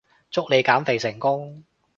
[0.31, 1.63] 祝你減肥成功